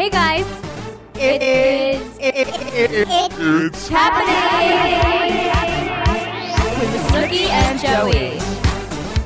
[0.00, 0.46] Hey guys,
[1.16, 3.08] it is it it it
[3.38, 4.32] It's happening
[6.80, 8.38] with Snooki and Joey.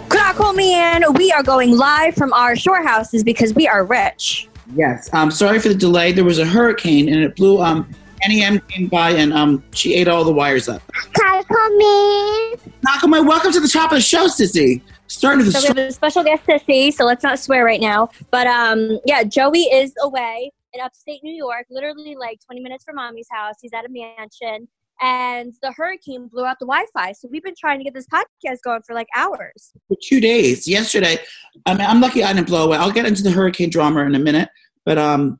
[0.08, 1.04] Call me in.
[1.12, 4.48] We are going live from our shore houses because we are rich.
[4.74, 5.08] Yes.
[5.14, 6.10] Um, sorry for the delay.
[6.10, 7.62] There was a hurricane and it blew.
[7.62, 7.88] Um,
[8.26, 10.82] NEM came by and um, she ate all the wires up.
[11.12, 12.54] Come in.
[12.82, 14.82] Malcolm, welcome to the top of the show, Sissy.
[15.06, 16.92] Starting with the So we have a special guest, Sissy.
[16.92, 18.10] So let's not swear right now.
[18.32, 22.96] But um, yeah, Joey is away in upstate New York, literally like 20 minutes from
[22.96, 23.54] mommy's house.
[23.62, 24.68] He's at a mansion,
[25.00, 27.12] and the hurricane blew out the Wi-Fi.
[27.12, 29.72] So we've been trying to get this podcast going for like hours.
[29.88, 30.68] for two days.
[30.68, 31.18] Yesterday,
[31.66, 32.76] I mean, I'm lucky I didn't blow away.
[32.76, 34.48] I'll get into the hurricane drama in a minute,
[34.84, 35.38] but um,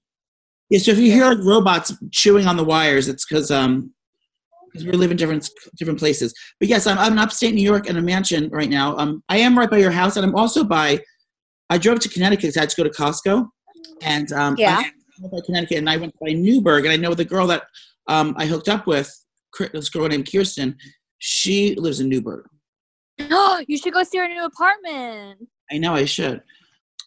[0.71, 0.79] yeah.
[0.79, 3.93] So if you hear like robots chewing on the wires, it's because um,
[4.73, 6.35] because we live in different different places.
[6.59, 8.97] But yes, I'm, I'm in upstate New York in a mansion right now.
[8.97, 11.01] Um, I am right by your house, and I'm also by.
[11.71, 12.57] I drove to Connecticut.
[12.57, 13.49] I had to go to Costco,
[14.03, 14.77] and um, Yeah.
[14.81, 17.65] I by Connecticut, and I went by Newburgh, and I know the girl that
[18.09, 19.13] um, I hooked up with,
[19.73, 20.77] this girl named Kirsten.
[21.19, 22.47] She lives in Newburgh.
[23.19, 25.49] you should go see her new apartment.
[25.71, 26.43] I know I should.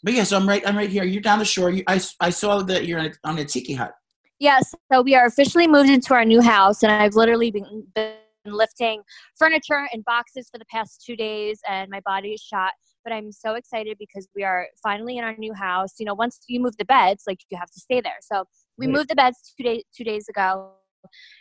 [0.03, 0.65] But yeah, so I'm right.
[0.67, 1.03] I'm right here.
[1.03, 1.69] You're down the shore.
[1.69, 3.93] You, I, I saw that you're on a, on a tiki hut.
[4.39, 8.13] Yes, so we are officially moved into our new house, and I've literally been, been
[8.45, 9.01] lifting
[9.37, 12.73] furniture and boxes for the past two days, and my body is shot.
[13.07, 15.93] But I'm so excited because we are finally in our new house.
[15.97, 18.17] You know, once you move the beds, like you have to stay there.
[18.19, 18.43] So
[18.77, 18.95] we Right.
[18.95, 20.73] moved the beds two days two days ago,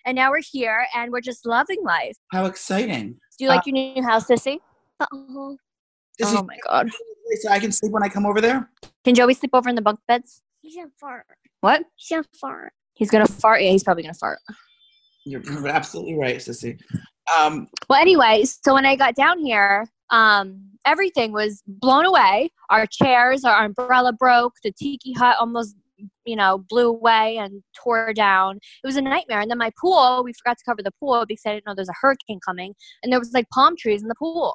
[0.05, 2.15] and now we're here, and we're just loving life.
[2.31, 3.15] How exciting!
[3.37, 4.61] Do you like your new house, Sissy?
[5.01, 5.57] Uh-oh.
[6.21, 6.89] This oh my god!
[7.41, 8.71] so I can sleep when I come over there.
[9.05, 10.43] Can Joey sleep over in the bunk beds?
[10.61, 11.27] He's a fart.
[11.63, 11.83] What?
[11.97, 12.75] He's a fart.
[12.95, 13.61] He's gonna fart.
[13.63, 14.39] Yeah, he's probably gonna fart.
[15.25, 16.81] You're you're absolutely right, Sissy.
[17.37, 22.51] Um, Well, anyway, so when I got down here, um, everything was blown away.
[22.71, 24.55] Our chairs, our umbrella broke.
[24.63, 25.75] The tiki hut almost,
[26.25, 28.57] you know, blew away and tore down.
[28.57, 29.41] It was a nightmare.
[29.41, 31.83] And then my pool, we forgot to cover the pool because I didn't know there
[31.83, 34.55] was a hurricane coming, and there was like palm trees in the pool.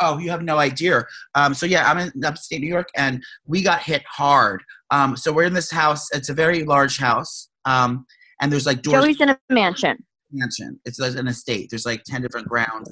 [0.00, 1.04] oh, you have no idea.
[1.34, 4.62] Um, so yeah, I'm in upstate New York, and we got hit hard.
[4.90, 6.08] Um, so we're in this house.
[6.12, 7.48] It's a very large house.
[7.64, 8.06] Um,
[8.40, 9.04] and there's like doors.
[9.04, 9.98] Joey's in a mansion.
[10.32, 10.80] mansion.
[10.84, 11.68] It's like an estate.
[11.70, 12.90] There's like ten different grounds.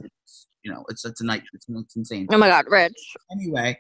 [0.59, 1.43] It's, you know, it's it's a night.
[1.53, 2.27] It's, it's insane.
[2.31, 2.95] Oh my God, Rich.
[3.33, 3.79] anyway,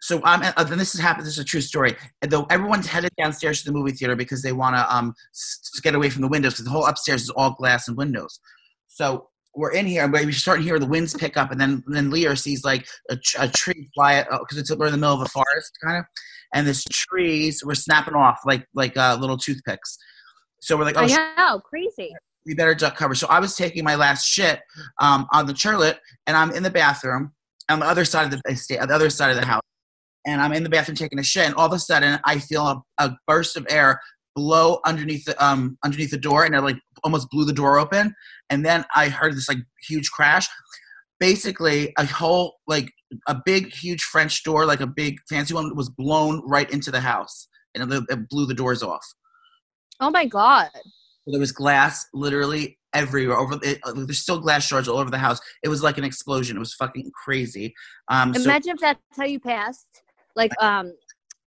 [0.00, 0.42] so I'm.
[0.56, 1.26] Uh, then this has happened.
[1.26, 1.96] This is a true story.
[2.20, 5.60] And Though everyone's headed downstairs to the movie theater because they want to um s-
[5.74, 8.40] s- get away from the windows because the whole upstairs is all glass and windows.
[8.88, 11.94] So we're in here, and we start hearing the winds pick up, and then and
[11.96, 15.14] then Lear sees like a, tr- a tree fly because it's we're in the middle
[15.14, 16.04] of a forest kind of,
[16.54, 19.98] and this trees were snapping off like like uh, little toothpicks.
[20.60, 22.12] So we're like, oh, I shit, know, crazy.
[22.46, 23.14] We better duck cover.
[23.14, 24.60] So I was taking my last shit
[25.00, 27.32] um, on the Charlotte, and I'm in the bathroom
[27.68, 29.62] on the other side of the on the other side of the house,
[30.26, 32.66] and I'm in the bathroom taking a shit, and all of a sudden I feel
[32.66, 34.00] a, a burst of air
[34.34, 38.14] blow underneath the um underneath the door, and it like almost blew the door open,
[38.50, 40.48] and then I heard this like huge crash.
[41.20, 42.92] Basically, a whole like
[43.28, 47.00] a big huge French door, like a big fancy one, was blown right into the
[47.00, 49.06] house, and it, it blew the doors off.
[50.00, 50.68] Oh my God.
[51.26, 53.38] There was glass literally everywhere.
[53.38, 55.40] Over it, uh, there's still glass shards all over the house.
[55.62, 56.56] It was like an explosion.
[56.56, 57.74] It was fucking crazy.
[58.08, 59.86] Um, so Imagine if that's how you passed.
[60.34, 60.92] Like, um,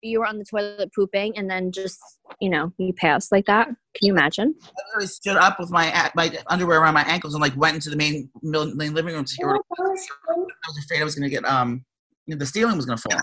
[0.01, 1.99] you were on the toilet pooping, and then just,
[2.39, 3.67] you know, you passed like that.
[3.67, 4.53] Can you imagine?
[4.63, 7.89] I literally stood up with my my underwear around my ankles and like went into
[7.89, 9.47] the main main living room to hear.
[9.47, 11.83] What I was afraid I was gonna get um
[12.27, 13.19] you know, the ceiling was gonna fall.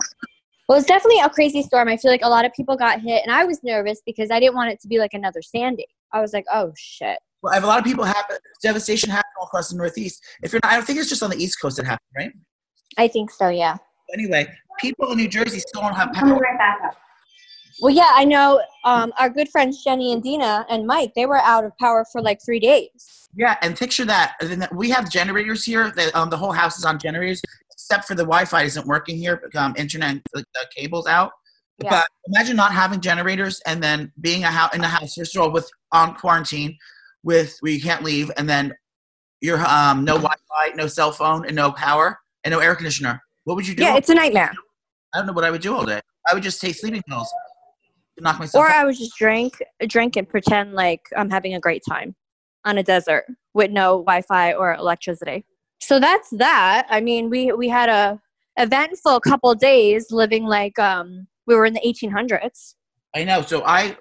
[0.67, 1.87] Well, it's definitely a crazy storm.
[1.89, 4.39] I feel like a lot of people got hit, and I was nervous because I
[4.39, 5.87] didn't want it to be like another Sandy.
[6.13, 7.17] I was like, oh shit.
[7.41, 8.25] Well, I have a lot of people have
[8.61, 10.23] devastation happen all across the Northeast.
[10.41, 12.31] If you're not, I don't think it's just on the East Coast that happened, right?
[12.97, 13.77] I think so, yeah.
[14.13, 14.47] Anyway,
[14.79, 16.41] people in New Jersey still don't have Coming power.
[16.41, 16.95] right back up.
[17.81, 21.39] Well, yeah, I know um, our good friends Jenny and Dina and Mike, they were
[21.39, 23.27] out of power for like three days.
[23.35, 24.35] Yeah, and picture that.
[24.71, 25.91] We have generators here.
[25.91, 29.49] The, um, the whole house is on generators, except for the Wi-Fi isn't working here.
[29.55, 31.31] Um, internet, the, the cable's out.
[31.81, 31.89] Yeah.
[31.89, 35.41] But imagine not having generators and then being a house in the house first of
[35.41, 36.77] all with on quarantine,
[37.23, 38.73] with where you can't leave, and then
[39.41, 43.21] you're um, no Wi-Fi, no cell phone, and no power, and no air conditioner.
[43.43, 43.83] What would you do?
[43.83, 44.53] Yeah, it's a nightmare.
[45.13, 45.99] I don't know what I would do all day.
[46.29, 47.31] I would just take sleeping pills.
[48.17, 48.75] to knock myself Or out.
[48.75, 52.15] I would just drink, drink and pretend like I'm having a great time
[52.65, 55.45] on a desert with no Wi-Fi or electricity.
[55.81, 56.87] So that's that.
[56.89, 58.21] I mean, we we had a
[58.57, 62.75] eventful couple days living like um we were in the 1800s.
[63.15, 63.41] I know.
[63.41, 63.97] So I,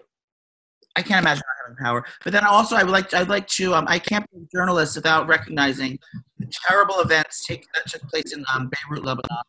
[0.96, 2.04] I can't imagine not having power.
[2.24, 3.74] But then also, I would like, I'd like to.
[3.74, 5.98] Um, I can't be a journalist without recognizing
[6.38, 9.42] the terrible events take, that took place in um, Beirut, Lebanon.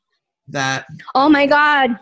[0.49, 0.85] That
[1.15, 1.97] Oh my God,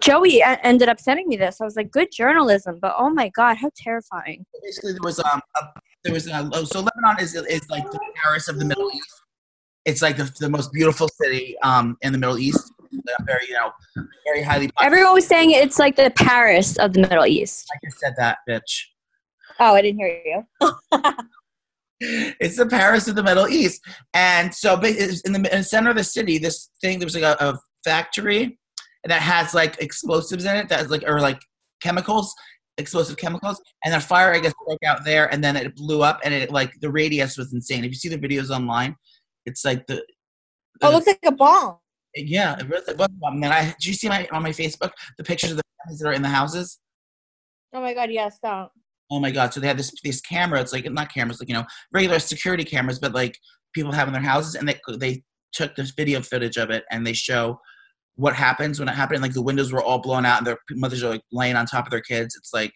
[0.00, 1.62] Joey ended up sending me this.
[1.62, 4.44] I was like, good journalism, but oh my God, how terrifying.
[4.62, 5.62] basically there was um, a,
[6.04, 9.22] there was a, so Lebanon is is like the Paris of the Middle East.
[9.86, 12.70] It's like the, the most beautiful city um, in the Middle East.
[13.26, 13.72] Very you know
[14.26, 14.68] very highly.
[14.68, 14.86] Popular.
[14.86, 17.66] Everyone was saying it's like the Paris of the Middle East.
[17.72, 18.82] I just said that, bitch.
[19.58, 20.70] Oh, I didn't hear you.
[22.00, 23.80] it's the Paris of the Middle East.
[24.12, 27.24] And so in the, in the center of the city, this thing, there was like
[27.24, 28.58] a, a factory
[29.04, 31.40] that has like explosives in it, that's like, or like
[31.80, 32.34] chemicals,
[32.76, 33.62] explosive chemicals.
[33.84, 36.50] And a fire, I guess, broke out there and then it blew up and it
[36.50, 37.84] like, the radius was insane.
[37.84, 38.94] If you see the videos online,
[39.46, 40.04] it's like the,
[40.82, 41.78] Oh, it looks like a bomb.
[42.16, 43.08] Yeah, it really was.
[43.22, 46.00] And then I, did you see my, on my Facebook, the pictures of the families
[46.00, 46.78] that are in the houses?
[47.72, 48.70] Oh my God, yes, don't.
[49.10, 49.54] Oh my god!
[49.54, 50.60] So they had this this camera.
[50.60, 53.38] It's like not cameras, like you know, regular security cameras, but like
[53.72, 55.22] people have in their houses, and they they
[55.52, 57.60] took this video footage of it, and they show
[58.16, 59.22] what happens when it happened.
[59.22, 61.86] Like the windows were all blown out, and their mothers are like laying on top
[61.86, 62.34] of their kids.
[62.34, 62.72] It's like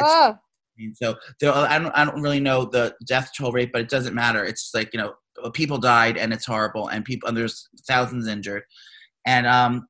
[0.00, 0.36] Oh, I
[0.76, 4.14] mean, so I don't I don't really know the death toll rate, but it doesn't
[4.14, 4.44] matter.
[4.44, 5.14] It's just like you know,
[5.52, 8.62] people died, and it's horrible, and people and there's thousands injured,
[9.26, 9.88] and um,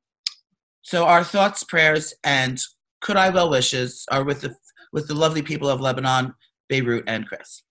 [0.81, 2.59] so our thoughts, prayers, and
[3.01, 4.55] could I well wishes are with the
[4.91, 6.33] with the lovely people of Lebanon,
[6.67, 7.63] Beirut, and Chris.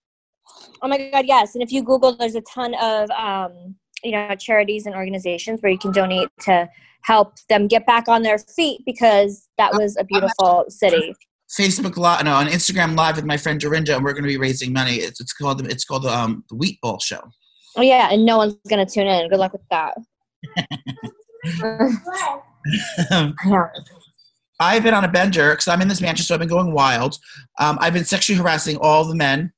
[0.83, 1.55] oh my God, yes.
[1.55, 5.73] And if you Google, there's a ton of um, you know charities and organizations where
[5.73, 6.69] you can donate to
[7.03, 11.15] help them get back on their feet because that was a beautiful city.
[11.59, 14.37] Facebook live, no, on Instagram live with my friend Dorinda, and we're going to be
[14.37, 14.97] raising money.
[14.97, 17.23] It's, it's called it's called um the Wheat Ball Show.
[17.79, 19.29] Oh yeah, and no one's gonna tune in.
[19.31, 19.97] Good luck with that.
[24.61, 27.17] I've been on a bender because I'm in this mansion, so I've been going wild.
[27.61, 29.53] Um, I've been sexually harassing all the men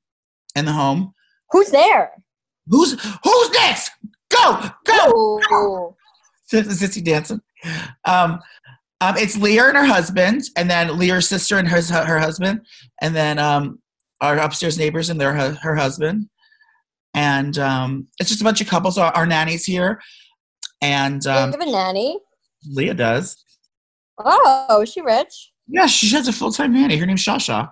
[0.55, 1.15] in the home.
[1.49, 2.11] Who's there?
[2.67, 2.91] Who's
[3.23, 3.89] who's next?
[4.29, 5.95] Go go!
[6.53, 7.41] Sissy dancing.
[8.05, 8.39] Um,
[9.01, 12.61] um, it's Leah and her husband, and then Leah's sister and her her husband,
[13.01, 13.79] and then um,
[14.21, 16.29] our upstairs neighbors and their her husband,
[17.13, 18.97] and um, it's just a bunch of couples.
[18.97, 20.01] Our, our nanny's here,
[20.81, 22.19] and um, have a nanny?
[22.67, 23.43] Leah does.
[24.19, 25.51] Oh, is she rich?
[25.67, 26.97] Yeah, she has a full time nanny.
[26.97, 27.69] Her name's Shasha.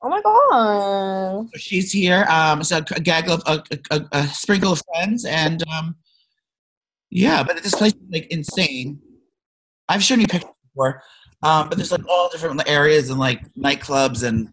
[0.00, 1.48] Oh my god.
[1.56, 2.24] She's here.
[2.30, 5.96] Um, so a gaggle of a, a, a sprinkle of friends, and um,
[7.10, 9.00] yeah, but this place is like insane.
[9.88, 11.02] I've shown you pictures before,
[11.42, 14.50] um, but there's like all different areas and like nightclubs and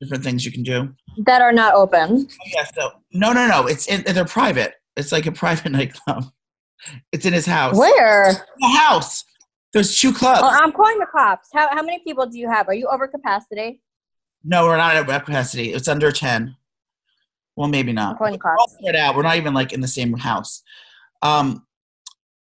[0.00, 0.92] different things you can do.
[1.24, 2.26] That are not open.
[2.30, 3.66] Oh, yeah, so no, no, no.
[3.66, 4.74] It's in, they're private.
[4.96, 6.24] It's like a private nightclub.
[7.12, 7.76] It's in his house.
[7.76, 8.32] Where?
[8.58, 9.24] The house.
[9.72, 10.40] There's two clubs.
[10.42, 11.48] Oh, I'm calling the cops.
[11.52, 12.68] How, how many people do you have?
[12.68, 13.80] Are you over capacity?
[14.42, 15.72] no, we're not at capacity.
[15.74, 16.56] It's under ten.
[17.56, 18.18] Well, maybe I'm not.
[18.18, 18.76] calling the We're cops.
[18.96, 19.14] out.
[19.14, 20.62] We're not even like in the same house.
[21.22, 21.66] Um.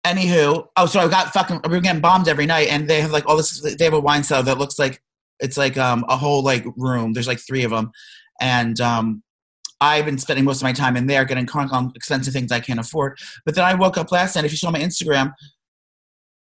[0.06, 1.60] Anywho, oh, so I got fucking.
[1.68, 3.60] We're getting bombed every night, and they have like all this.
[3.76, 5.02] They have a wine cellar that looks like
[5.40, 7.12] it's like um a whole like room.
[7.12, 7.90] There's like three of them,
[8.40, 9.22] and um.
[9.80, 12.80] I've been spending most of my time in there getting on expensive things I can't
[12.80, 13.16] afford.
[13.44, 14.44] But then I woke up last night.
[14.44, 15.32] If you saw my Instagram,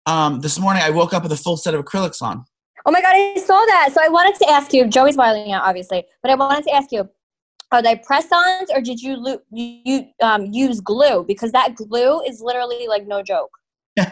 [0.05, 2.43] um, this morning I woke up with a full set of acrylics on.
[2.85, 3.91] Oh my god, I saw that.
[3.93, 4.87] So I wanted to ask you.
[4.87, 7.09] Joey's wilding out, obviously, but I wanted to ask you:
[7.71, 11.23] Are they press-ons, or did you you, um, use glue?
[11.25, 13.51] Because that glue is literally like no joke.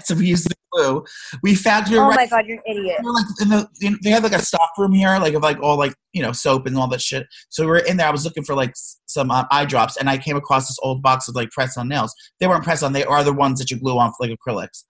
[0.03, 1.03] So we used the glue.
[1.41, 2.97] We found we were Oh right my god, you're an idiot.
[3.01, 5.61] we like in the in, they had like a stock room here, like of like
[5.61, 7.25] all like you know soap and all that shit.
[7.49, 8.07] So we were in there.
[8.07, 8.73] I was looking for like
[9.05, 11.87] some uh, eye drops, and I came across this old box of like press on
[11.87, 12.13] nails.
[12.39, 14.83] They weren't press on; they are the ones that you glue on for like acrylics.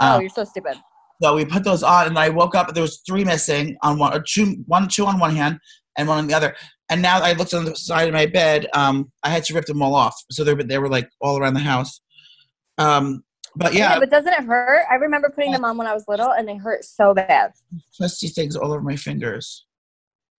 [0.00, 0.76] Oh, Um, you're so stupid.
[1.22, 2.72] so we put those on, and I woke up.
[2.72, 5.58] There was three missing on one, or two, one, two on one hand,
[5.98, 6.54] and one on the other.
[6.90, 8.66] And now I looked on the side of my bed.
[8.74, 11.38] Um, I had to rip them all off, so they were they were like all
[11.38, 12.00] around the house.
[12.78, 13.22] Um,
[13.56, 14.84] but yeah, but doesn't it hurt?
[14.90, 17.52] I remember putting them on when I was little, and they hurt so bad.
[17.96, 19.66] crusty things all over my fingers.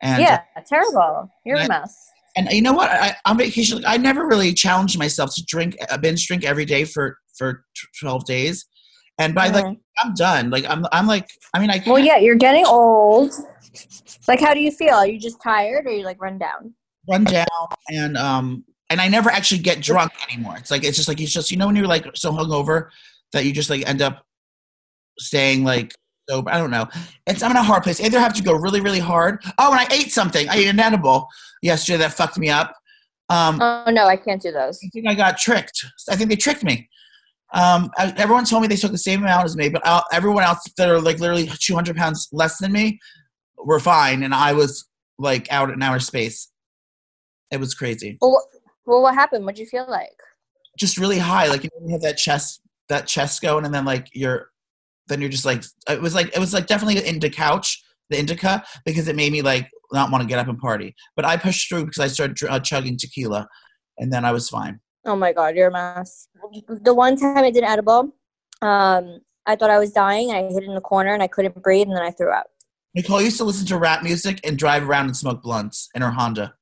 [0.02, 1.30] And yeah, terrible.
[1.46, 1.96] You're a mess.
[2.36, 2.90] and you know what?
[2.90, 6.84] I, on vacation, I never really challenged myself to drink a binge drink every day
[6.86, 7.64] for for
[8.00, 8.66] twelve days.
[9.20, 9.80] And by like, Mhm.
[10.04, 10.50] I'm done.
[10.50, 13.32] Like I'm, I'm like, I mean, I can't Well, yeah, you're getting old.
[14.28, 14.96] Like, how do you feel?
[14.96, 16.74] Are you just tired, or you like run down?
[17.08, 17.46] run down
[17.90, 20.56] and um, and I never actually get drunk anymore.
[20.58, 22.90] It's like it's just like it's just you know when you're like so hungover
[23.32, 24.24] that you just like end up
[25.20, 25.94] staying like
[26.30, 26.50] sober.
[26.52, 26.88] I don't know.
[27.28, 28.00] It's I'm in a hard place.
[28.00, 29.44] Either have to go really, really hard.
[29.58, 30.48] Oh, and I ate something.
[30.50, 31.28] I ate an edible
[31.62, 32.76] yesterday that fucked me up.
[33.30, 34.80] Um, Oh no, I can't do those.
[34.84, 35.86] I think I got tricked.
[36.10, 36.90] I think they tricked me.
[37.54, 40.44] Um, I, everyone told me they took the same amount as me, but uh, everyone
[40.44, 43.00] else that are like literally 200 pounds less than me
[43.58, 44.86] were fine, and I was
[45.20, 46.50] like out in outer space.
[47.52, 48.18] It was crazy.
[48.20, 48.44] Well,
[48.86, 49.46] well, what happened?
[49.46, 50.18] What'd you feel like?
[50.78, 51.48] Just really high.
[51.48, 54.50] Like you, know, you have that chest, that chest going, and then like you're,
[55.08, 58.64] then you're just like it was like it was like definitely into couch, the indica,
[58.86, 60.96] because it made me like not want to get up and party.
[61.16, 63.48] But I pushed through because I started uh, chugging tequila,
[63.98, 64.80] and then I was fine.
[65.06, 66.28] Oh my god, you're a mess.
[66.68, 68.16] The one time I did edible,
[68.62, 70.32] um, I thought I was dying.
[70.32, 72.48] and I hid in the corner and I couldn't breathe, and then I threw up.
[72.96, 76.12] Nicole used to listen to rap music and drive around and smoke blunts in her
[76.12, 76.54] Honda.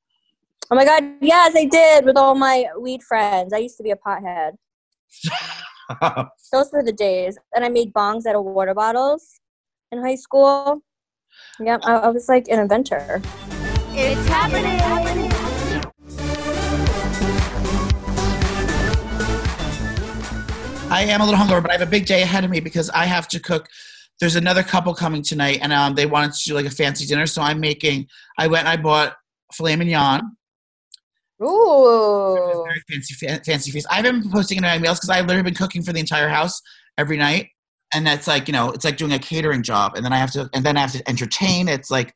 [0.73, 3.51] Oh my god, yes, I did with all my weed friends.
[3.51, 4.53] I used to be a pothead.
[6.53, 7.37] Those were the days.
[7.53, 9.41] And I made bongs out of water bottles
[9.91, 10.81] in high school.
[11.59, 13.21] Yeah, I, I was like an inventor.
[13.89, 14.79] It's happening.
[20.89, 22.89] I am a little hungover, but I have a big day ahead of me because
[22.91, 23.67] I have to cook.
[24.21, 27.25] There's another couple coming tonight, and um, they wanted to do like a fancy dinner,
[27.25, 28.07] so I'm making.
[28.37, 29.17] I went and I bought
[29.51, 30.37] filet mignon,
[31.43, 32.63] Ooh.
[32.65, 33.87] very fancy, fa- fancy feast.
[33.89, 36.29] I haven't been posting of my meals because I've literally been cooking for the entire
[36.29, 36.61] house
[36.97, 37.47] every night,
[37.93, 40.31] and that's like you know, it's like doing a catering job, and then I have
[40.31, 41.67] to, and then I have to entertain.
[41.67, 42.13] It's like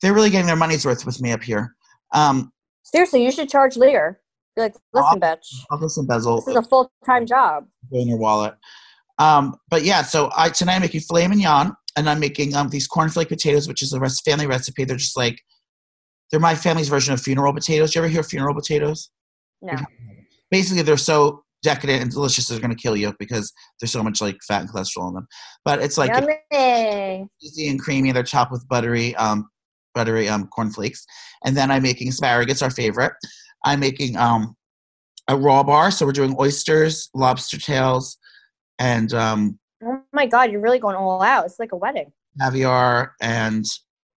[0.00, 1.74] they're really getting their money's worth with me up here.
[2.12, 2.52] Um,
[2.84, 4.20] Seriously, you should charge Lear.
[4.54, 6.36] Be like, listen, bitch, I'll listen, embezzle.
[6.36, 7.66] this is a full time job.
[7.90, 8.54] go in your wallet.
[9.18, 12.88] Um, but yeah, so I tonight I'm making filet mignon, and I'm making um, these
[12.88, 14.84] cornflake potatoes, which is a rest, family recipe.
[14.84, 15.40] They're just like
[16.32, 17.94] they're my family's version of funeral potatoes.
[17.94, 19.10] You ever hear funeral potatoes?
[19.60, 19.74] No.
[20.50, 24.20] Basically, they're so decadent and delicious they're going to kill you because there's so much
[24.20, 25.28] like fat and cholesterol in them.
[25.64, 27.28] But it's like Yummy.
[27.40, 28.10] easy and creamy.
[28.12, 29.48] They're chopped with buttery, um,
[29.94, 31.06] buttery um, cornflakes.
[31.44, 33.12] And then I'm making asparagus, our favorite.
[33.64, 34.56] I'm making um,
[35.28, 35.90] a raw bar.
[35.90, 38.16] So we're doing oysters, lobster tails,
[38.78, 41.44] and um, Oh my god, you're really going all out.
[41.44, 42.12] It's like a wedding.
[42.40, 43.64] caviar and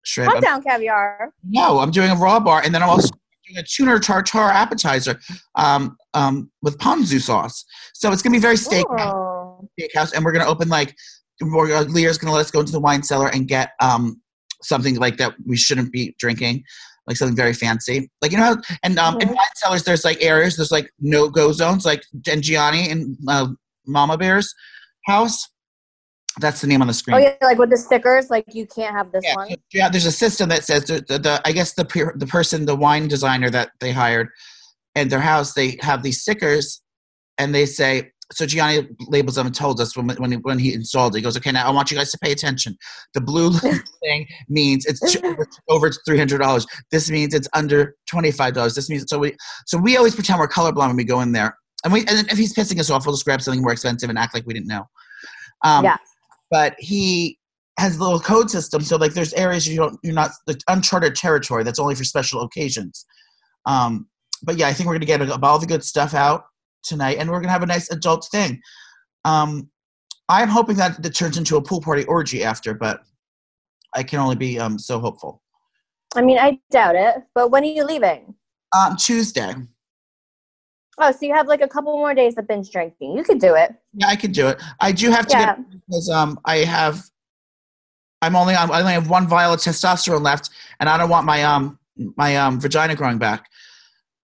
[0.04, 0.32] shrimp.
[0.32, 1.30] Calm down, caviar.
[1.42, 3.08] No, I'm doing a raw bar, and then I'm also
[3.46, 5.18] doing a tuna tartar appetizer
[5.56, 7.64] um, um, with ponzu sauce.
[7.94, 9.68] So it's gonna be very steak Oh.
[9.78, 10.94] steakhouse, and we're gonna open like
[11.40, 14.20] we're gonna, gonna let us go into the wine cellar and get um,
[14.62, 16.62] something like that we shouldn't be drinking,
[17.06, 18.11] like something very fancy.
[18.23, 19.34] Like you know how and um, in Mhm.
[19.34, 23.49] wine cellars there's like areas there's like no go zones, like and Gianni and uh,
[23.87, 24.54] Mama Bear's
[25.06, 25.49] house.
[26.41, 27.17] That's the name on the screen.
[27.17, 29.49] Oh yeah, like with the stickers, like you can't have this Yeah, one.
[29.73, 31.85] yeah, there's a system that says the, the, the I guess the
[32.17, 34.29] the person, the wine designer that they hired,
[34.97, 36.83] at their house, they have these stickers,
[37.38, 38.11] and they say.
[38.33, 41.19] So Gianni labels them and told us when when he, when he installed it.
[41.19, 42.75] He goes, "Okay, now I want you guys to pay attention.
[43.12, 43.53] The blue
[44.03, 46.67] thing means it's over- over three hundred dollars.
[46.91, 48.75] This means it's under twenty five dollars.
[48.75, 49.37] This means so we
[49.67, 52.38] so we always pretend we're colorblind when we go in there, and we and if
[52.38, 54.69] he's pissing us off, we'll just grab something more expensive and act like we didn't
[54.69, 54.88] know.
[55.62, 55.99] Um, Yeah.
[56.54, 57.37] But he
[57.80, 61.16] has a little code system, so like there's areas you don't you're not the uncharted
[61.16, 63.04] territory that's only for special occasions.
[63.66, 64.06] Um,
[64.40, 66.44] but yeah, I think we're gonna get all the good stuff out
[66.84, 68.61] tonight, and we're gonna have a nice adult thing.
[69.25, 69.68] Um,
[70.28, 73.00] I'm hoping that it turns into a pool party orgy after, but
[73.92, 75.42] I can only be um, so hopeful.
[76.14, 77.16] I mean, I doubt it.
[77.34, 78.32] But when are you leaving?
[78.78, 79.54] Um, Tuesday.
[80.99, 83.17] Oh, so you have like a couple more days of binge drinking.
[83.17, 83.75] You could do it.
[83.95, 84.63] Yeah, I can do it.
[84.81, 85.57] I do have to Yeah.
[85.57, 87.03] get because um I have
[88.23, 91.27] I'm only on I only have one vial of testosterone left, and I don't want
[91.27, 91.79] my um
[92.17, 93.47] my um vagina growing back.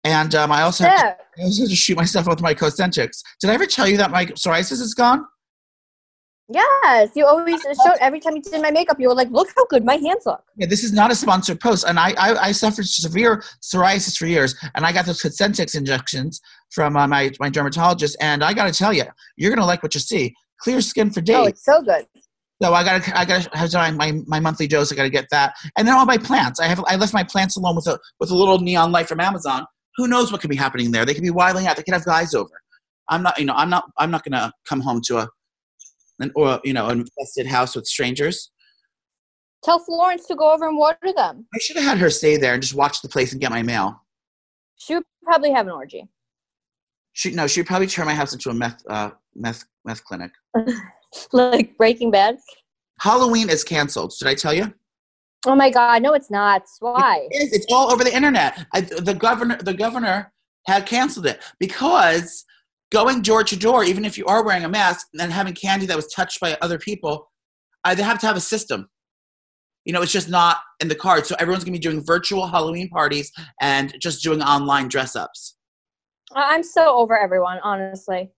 [0.03, 3.23] And um, I also have to, I also have to shoot myself with my Cosentyx.
[3.41, 5.25] Did I ever tell you that my psoriasis is gone?
[6.47, 7.09] Yes.
[7.15, 9.83] You always showed every time you did my makeup, you were like, look how good
[9.83, 10.43] my hands look.
[10.57, 14.27] Yeah, this is not a sponsored post, and I I, I suffered severe psoriasis for
[14.27, 16.39] years, and I got those Cosentyx injections
[16.71, 19.05] from uh, my my dermatologist, and I got to tell you,
[19.37, 20.35] you're gonna like what you see.
[20.59, 21.35] Clear skin for days.
[21.35, 22.05] Oh, it's so good.
[22.61, 24.91] So I gotta, I gotta have my, my, my monthly dose.
[24.91, 26.59] I gotta get that, and then all my plants.
[26.59, 29.19] I have, I left my plants alone with a with a little neon light from
[29.19, 29.65] Amazon.
[29.97, 31.05] Who knows what could be happening there?
[31.05, 31.75] They could be wilding out.
[31.75, 32.51] They could have guys over.
[33.09, 35.29] I'm not, you know, I'm not, I'm not gonna come home to a,
[36.19, 38.51] an or you know, an infested house with strangers.
[39.63, 41.47] Tell Florence to go over and water them.
[41.53, 43.63] I should have had her stay there and just watch the place and get my
[43.63, 44.01] mail.
[44.77, 46.07] She would probably have an orgy.
[47.13, 50.31] She no, she'd probably turn my house into a meth, uh, meth, meth clinic.
[51.31, 52.37] like Breaking Bad.
[52.99, 54.13] Halloween is canceled.
[54.19, 54.73] Did I tell you?
[55.45, 56.01] Oh my God.
[56.01, 56.63] No, it's not.
[56.79, 57.27] Why?
[57.31, 57.53] It is.
[57.53, 58.65] It's all over the internet.
[58.73, 60.31] I, the governor, the governor
[60.65, 62.45] had canceled it because
[62.91, 65.95] going door to door, even if you are wearing a mask and having candy that
[65.95, 67.31] was touched by other people,
[67.83, 68.89] I, they have to have a system.
[69.85, 71.29] You know, it's just not in the cards.
[71.29, 75.57] So everyone's gonna be doing virtual Halloween parties and just doing online dress ups.
[76.35, 78.31] I'm so over everyone, honestly.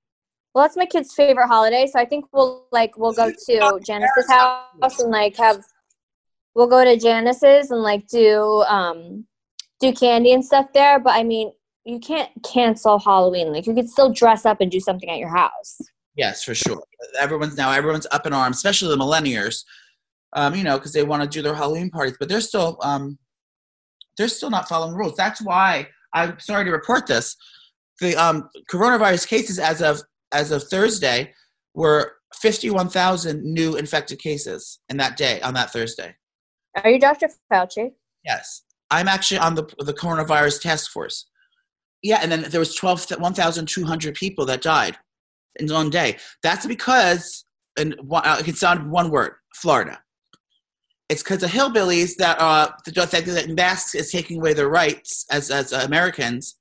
[0.54, 4.30] Well, that's my kid's favorite holiday, so I think we'll like we'll go to Janice's
[4.30, 5.64] house and like have
[6.56, 9.26] we'll go to Janice's and like do um
[9.80, 11.00] do candy and stuff there.
[11.00, 11.52] But I mean,
[11.88, 13.54] you can't cancel Halloween.
[13.54, 15.80] Like you could still dress up and do something at your house.
[16.16, 16.84] Yes, for sure.
[17.18, 19.64] Everyone's now everyone's up in arms, especially the millennials.
[20.34, 23.18] Um, you know, because they want to do their Halloween parties, but they're still um,
[24.18, 25.16] they're still not following rules.
[25.16, 27.38] That's why I'm sorry to report this.
[28.02, 30.02] The um, coronavirus cases as of
[30.34, 31.34] as of Thursday
[31.74, 36.16] were 51,000 new infected cases in that day on that Thursday.
[36.84, 37.30] Are you Dr.
[37.52, 37.94] Fauci?
[38.26, 41.28] Yes, I'm actually on the the coronavirus task force.
[42.04, 44.98] Yeah, and then there was 12 1,200 people that died
[45.60, 46.18] in one day.
[46.44, 47.46] That's because,
[47.78, 50.00] and uh, it can sound one word, Florida.
[51.10, 54.70] It's because the hillbillies that uh that don't think that masks is taking away their
[54.70, 56.58] rights as as Americans,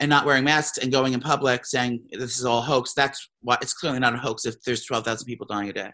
[0.00, 2.94] and not wearing masks and going in public saying this is all hoax.
[2.94, 5.90] That's why it's clearly not a hoax if there's 12,000 people dying a day.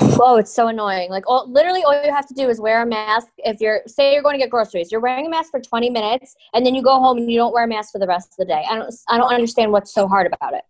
[0.00, 1.10] Oh, it's so annoying.
[1.10, 3.28] Like, all, literally, all you have to do is wear a mask.
[3.38, 6.34] If you're, say, you're going to get groceries, you're wearing a mask for 20 minutes,
[6.52, 8.36] and then you go home and you don't wear a mask for the rest of
[8.38, 8.64] the day.
[8.68, 10.62] I don't, I don't understand what's so hard about it.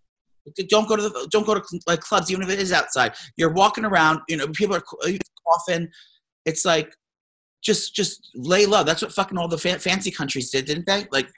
[0.68, 3.52] don't go to the don't go to like clubs even if it is outside you're
[3.52, 4.82] walking around you know people are
[5.46, 5.88] coughing
[6.44, 6.94] it's like
[7.62, 11.06] just just lay low that's what fucking all the fa- fancy countries did didn't they
[11.12, 11.30] like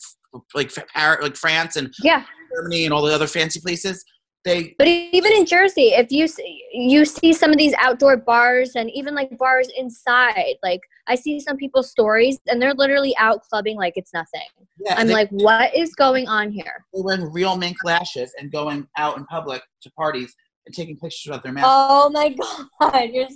[0.57, 4.05] like Paris, like france and Yeah, germany and all the other fancy places
[4.47, 8.77] they but even in Jersey, if you see, you see some of these outdoor bars
[8.77, 13.43] and even like bars inside, like I see some people's stories and they're literally out
[13.43, 14.47] clubbing like it's nothing.
[14.79, 16.85] yeah I'm they, like, what is going on here?
[16.95, 20.35] they're wearing real mink lashes and going out in public to parties
[20.67, 22.35] and taking pictures of their masks Oh my
[22.81, 23.29] god, you're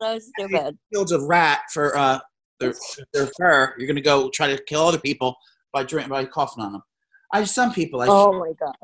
[0.00, 0.78] so stupid.
[0.92, 2.20] fields of rat for uh
[2.60, 2.72] their,
[3.12, 5.34] their fur you're gonna go try to kill other people
[5.72, 6.82] by drink by coughing on them
[7.32, 8.74] i some people i Oh my god.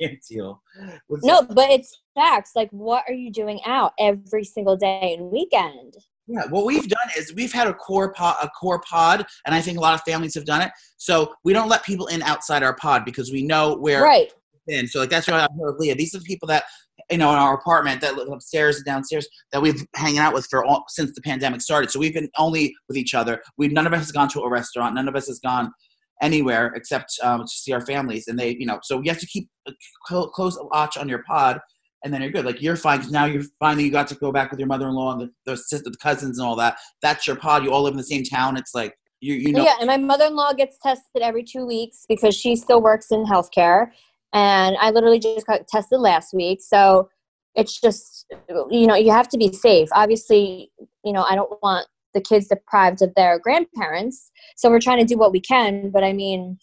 [0.00, 0.62] can't deal
[1.08, 2.52] with No, but it's facts.
[2.54, 5.94] Like, what are you doing out every single day and weekend?
[6.26, 9.60] Yeah, what we've done is we've had a core pod, a core pod, and I
[9.60, 10.70] think a lot of families have done it.
[10.96, 14.32] So we don't let people in outside our pod because we know where Right.
[14.68, 14.86] in.
[14.86, 15.96] So like that's why I'm here with Leah.
[15.96, 16.64] These are the people that
[17.10, 20.46] you know in our apartment that live upstairs and downstairs that we've hanging out with
[20.48, 21.90] for all, since the pandemic started.
[21.90, 23.42] So we've been only with each other.
[23.58, 24.94] We none of us has gone to a restaurant.
[24.94, 25.72] None of us has gone
[26.20, 28.28] anywhere except um, to see our families.
[28.28, 29.72] And they, you know, so you have to keep a
[30.06, 31.60] clo- close watch on your pod,
[32.04, 32.44] and then you're good.
[32.44, 33.24] Like you're fine 'cause now.
[33.26, 35.96] You're that you got to go back with your mother-in-law and the, the sister, the
[35.98, 36.78] cousins, and all that.
[37.02, 37.64] That's your pod.
[37.64, 38.56] You all live in the same town.
[38.56, 39.64] It's like you, you know.
[39.64, 43.90] Yeah, and my mother-in-law gets tested every two weeks because she still works in healthcare,
[44.32, 46.60] and I literally just got tested last week.
[46.62, 47.08] So
[47.54, 48.26] it's just,
[48.70, 49.88] you know, you have to be safe.
[49.92, 50.70] Obviously,
[51.04, 55.04] you know, I don't want the kids deprived of their grandparents, so we're trying to
[55.04, 55.90] do what we can.
[55.90, 56.58] But I mean,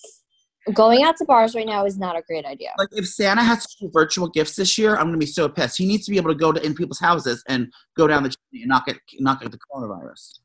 [0.74, 2.70] going out to bars right now is not a great idea.
[2.78, 5.78] like if Santa has to do virtual gifts this year, I'm gonna be so pissed.
[5.78, 8.30] He needs to be able to go to in people's houses and go down the
[8.30, 10.40] chimney and not get not get the coronavirus.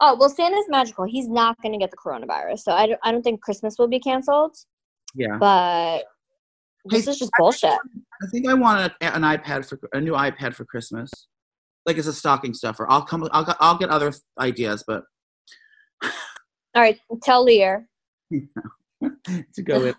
[0.00, 1.04] Oh well, Santa's magical.
[1.04, 3.88] He's not going to get the coronavirus, so I don't, I don't think Christmas will
[3.88, 4.56] be canceled.
[5.14, 5.36] Yeah.
[5.38, 6.04] But
[6.86, 7.70] this Hey, is just bullshit.
[7.70, 11.10] I think I want a, an iPad for a new iPad for Christmas,
[11.86, 12.86] like as a stocking stuffer.
[12.90, 13.28] I'll come.
[13.32, 15.04] I'll get- I'll get other ideas, but
[16.02, 16.10] All
[16.82, 17.88] right, tell Lear.
[18.32, 19.96] to go with.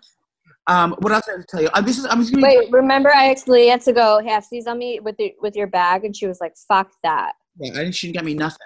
[0.68, 1.68] Um, what else I have to tell you?
[1.72, 2.46] Uh, this is I'm just gonna.
[2.46, 5.68] Wait, remember I asked Leah to go half seas on me with the, with your
[5.68, 7.94] bag, and she was like, "Fuck that." Yeah, I didn't.
[7.94, 8.58] She didn't get me nothing.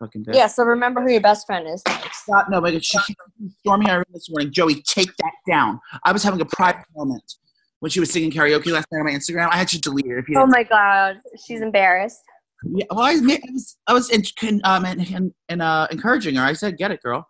[0.00, 0.34] Fucking bitch.
[0.34, 0.46] Yeah.
[0.46, 1.82] So remember who your best friend is.
[2.12, 2.48] Stop.
[2.50, 3.14] No, but she, she
[3.60, 4.52] storming her room this morning.
[4.52, 5.80] Joey, take that down.
[6.04, 7.22] I was having a private moment
[7.80, 9.48] when she was singing karaoke last night on my Instagram.
[9.50, 10.18] I had to delete it.
[10.18, 12.20] If you Oh my god, she's embarrassed.
[12.64, 16.42] Yeah, well, I, I was, I was in, um, in, in, uh, encouraging her.
[16.42, 17.26] I said, "Get it, girl,"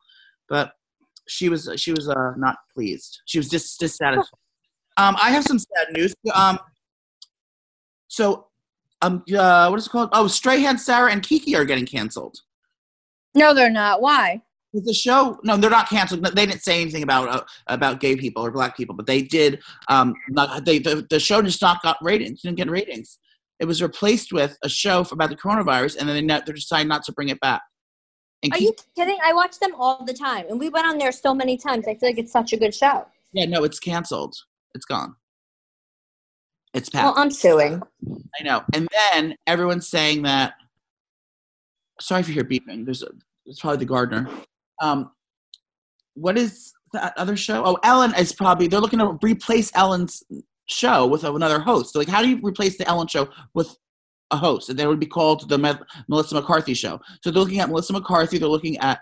[0.48, 0.72] but
[1.28, 3.20] she was she was uh, not pleased.
[3.26, 4.26] She was dis- dissatisfied.
[4.96, 6.14] um, I have some sad news.
[6.34, 6.58] Um,
[8.08, 8.48] so,
[9.02, 10.10] um, uh, what is it called?
[10.12, 12.40] Oh, Strahan, Sara, and Keke are getting canceled.
[13.34, 14.02] No, they're not.
[14.02, 14.42] Why?
[14.72, 15.38] The show?
[15.42, 16.24] No, they're not canceled.
[16.24, 19.60] They didn't say anything about uh, about gay people or black people, but they did.
[19.88, 22.42] Um, not, they the, the show just not got ratings.
[22.42, 23.18] Didn't get ratings.
[23.60, 26.88] It was replaced with a show about the coronavirus, and then they ne- they decided
[26.88, 27.60] not to bring it back.
[28.42, 29.18] And Are Keke- you kidding?
[29.22, 31.86] I watch them all the time, and we went on there so many times.
[31.86, 33.06] I feel like it's such a good show.
[33.32, 34.34] Yeah, no, it's canceled.
[34.74, 35.14] It's gone.
[36.72, 37.04] It's passed.
[37.04, 37.14] Well.
[37.16, 37.82] I'm suing.
[38.40, 38.62] I know.
[38.72, 40.54] And then everyone's saying that.
[42.00, 42.86] Sorry if you hear beeping.
[42.86, 43.08] There's a,
[43.44, 44.28] it's probably the gardener.
[44.80, 45.10] Um,
[46.14, 47.62] what is that other show?
[47.64, 48.68] Oh, Ellen is probably.
[48.68, 50.22] They're looking to replace Ellen's
[50.70, 51.92] show with another host.
[51.92, 53.76] So Like, how do you replace the Ellen show with
[54.30, 55.72] a host, and then it would be called the Me-
[56.08, 57.00] Melissa McCarthy Show.
[57.22, 58.38] So they're looking at Melissa McCarthy.
[58.38, 59.00] They're looking at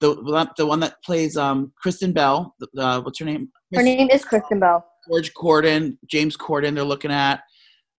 [0.00, 2.54] the the one that plays um, Kristen Bell.
[2.72, 3.50] The- what's her name?
[3.74, 4.84] Her name is Kristen Bell.
[5.08, 6.74] George Corden, James Corden.
[6.74, 7.42] They're looking at.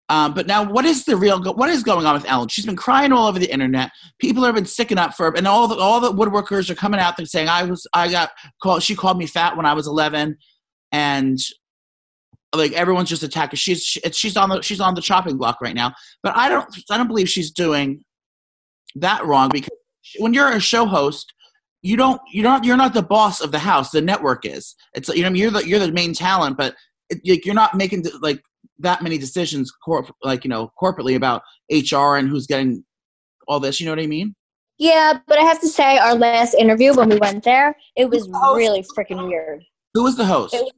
[0.10, 1.40] Um, but now, what is the real?
[1.40, 2.50] Go- what is going on with Ellen?
[2.50, 3.92] She's been crying all over the internet.
[4.20, 7.00] People have been sticking up for her, and all the all the woodworkers are coming
[7.00, 8.32] out there saying, "I was, I got
[8.62, 8.84] called.
[8.84, 10.38] She called me fat when I was 11,
[10.92, 11.40] and
[12.56, 13.58] like everyone's just attacking.
[13.58, 15.94] She's she, she's on the she's on the chopping block right now.
[16.24, 18.04] But I don't I don't believe she's doing
[18.96, 19.70] that wrong because
[20.20, 21.34] when you're a show host,
[21.82, 23.92] you don't you don't you're not the boss of the house.
[23.92, 24.76] The network is.
[24.94, 26.76] It's you know you're the you're the main talent, but
[27.10, 28.42] it, like, you're not making like
[28.80, 32.84] that many decisions corp- like you know corporately about HR and who's getting
[33.48, 33.80] all this.
[33.80, 34.36] You know what I mean?
[34.78, 38.28] Yeah, but I have to say, our last interview when we went there, it was
[38.28, 39.64] really freaking weird.
[39.94, 40.56] Who was the host?
[40.56, 40.74] It-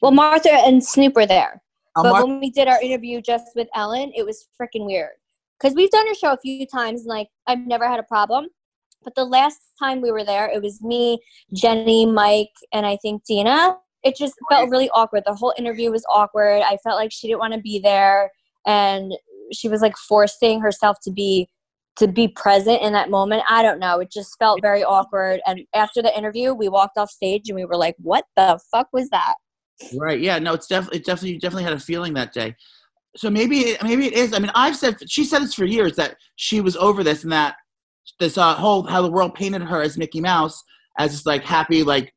[0.00, 1.62] Well, Martha and Snoop were there.
[1.94, 5.10] Uh, but Mar- when we did our interview just with Ellen, it was freaking weird.
[5.60, 8.48] Because we've done her show a few times, and like I've never had a problem.
[9.04, 11.20] But the last time we were there, it was me,
[11.52, 13.76] Jenny, Mike, and I think Dina.
[14.04, 15.22] It just felt really awkward.
[15.24, 16.62] The whole interview was awkward.
[16.62, 18.32] I felt like she didn't want to be there,
[18.66, 19.12] and
[19.52, 21.48] she was like forcing herself to be
[21.96, 23.42] to be present in that moment.
[23.48, 24.00] I don't know.
[24.00, 25.40] It just felt very awkward.
[25.46, 28.88] And after the interview, we walked off stage and we were like, "What the fuck
[28.92, 29.34] was that?"
[29.94, 30.20] Right.
[30.20, 30.38] Yeah.
[30.38, 30.54] No.
[30.54, 30.98] It's definitely.
[30.98, 31.32] It definitely.
[31.32, 32.56] You definitely had a feeling that day.
[33.16, 33.76] So maybe.
[33.82, 34.32] Maybe it is.
[34.32, 34.96] I mean, I've said.
[35.10, 37.56] She said this for years that she was over this and that
[38.18, 40.62] this uh, whole how the world painted her as Mickey Mouse
[40.98, 42.12] as this like happy like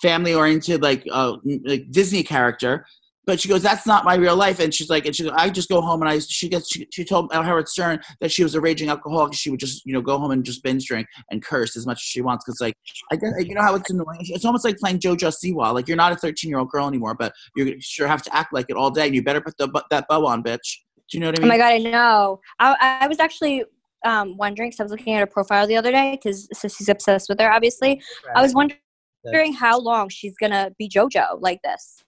[0.00, 2.86] family oriented like uh like Disney character.
[3.28, 4.58] But she goes, that's not my real life.
[4.58, 6.88] And she's like, and she goes, I just go home and I, she gets, she,
[6.90, 9.34] she told Howard Stern that she was a raging alcoholic.
[9.34, 11.98] She would just, you know, go home and just binge drink and curse as much
[11.98, 12.46] as she wants.
[12.46, 12.74] Cause like,
[13.12, 14.20] I guess, you know how it's annoying.
[14.20, 15.74] It's almost like playing JoJo Siwa.
[15.74, 18.54] Like you're not a 13 year old girl anymore, but you sure have to act
[18.54, 19.04] like it all day.
[19.04, 20.78] And you better put the, that bow on, bitch.
[21.10, 21.50] Do you know what I mean?
[21.50, 22.40] Oh my god, I know.
[22.58, 23.62] I, I was actually
[24.06, 27.28] um, wondering because I was looking at her profile the other day because Sissy's obsessed
[27.28, 27.52] with her.
[27.52, 28.00] Obviously,
[28.34, 32.02] I was wondering how long she's gonna be JoJo like this.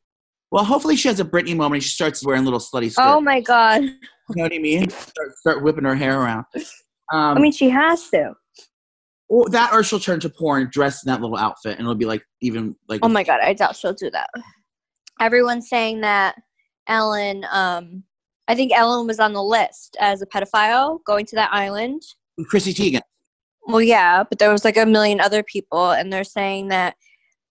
[0.51, 2.99] Well, hopefully she has a Britney moment and she starts wearing little slutty skirts.
[2.99, 3.83] Oh my god!
[3.83, 4.89] You know what I mean?
[4.91, 6.45] Start, start whipping her hair around.
[7.13, 8.33] Um, I mean, she has to.
[9.29, 12.05] or that or she'll turn to porn dressed in that little outfit and it'll be
[12.05, 14.29] like even like Oh my god, I doubt she'll do that.
[15.21, 16.37] Everyone's saying that
[16.87, 17.45] Ellen.
[17.51, 18.05] Um,
[18.49, 22.03] I think Ellen was on the list as a pedophile going to that island.
[22.49, 23.03] Chrissy Teigen.
[23.67, 26.97] Well, yeah, but there was like a million other people, and they're saying that,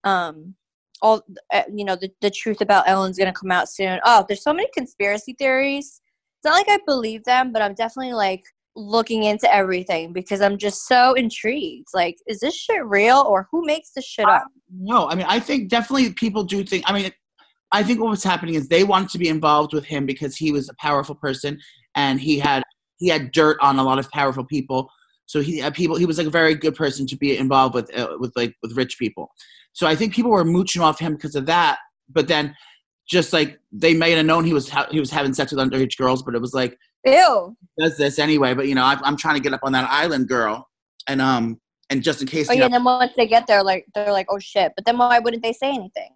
[0.03, 0.55] um,
[1.01, 1.21] all
[1.53, 3.99] uh, you know, the the truth about Ellen's gonna come out soon.
[4.05, 6.01] Oh, there's so many conspiracy theories.
[6.37, 8.43] It's not like I believe them, but I'm definitely like
[8.75, 11.89] looking into everything because I'm just so intrigued.
[11.93, 14.47] Like, is this shit real, or who makes this shit up?
[14.73, 16.83] No, I mean I think definitely people do think.
[16.87, 17.11] I mean,
[17.71, 20.51] I think what was happening is they wanted to be involved with him because he
[20.51, 21.59] was a powerful person
[21.95, 22.63] and he had
[22.97, 24.89] he had dirt on a lot of powerful people.
[25.29, 27.95] So he uh, people he was like a very good person to be involved with
[27.95, 29.29] uh, with like with rich people.
[29.73, 31.77] So I think people were mooching off him because of that.
[32.09, 32.55] But then,
[33.07, 35.97] just like they may have known he was ha- he was having sex with underage
[35.97, 37.55] girls, but it was like Ew.
[37.77, 38.55] does this anyway.
[38.55, 40.67] But you know, I, I'm trying to get up on that island, girl,
[41.07, 41.61] and um,
[41.91, 42.61] and just in case, Oh yeah.
[42.61, 44.71] know, And then once they get there, like they're like, oh shit.
[44.75, 46.09] But then why wouldn't they say anything?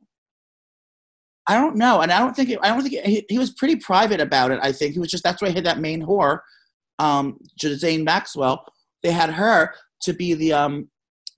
[1.45, 3.51] I don't know, and I don't think it, I don't think it, he, he was
[3.51, 4.59] pretty private about it.
[4.63, 6.39] I think he was just that's why he had that main whore,
[6.97, 8.65] um, Jane Maxwell.
[9.03, 10.89] They had her to be the um,